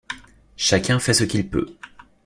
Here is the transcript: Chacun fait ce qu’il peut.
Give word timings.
Chacun 0.57 0.97
fait 0.97 1.13
ce 1.13 1.23
qu’il 1.25 1.47
peut. 1.47 1.77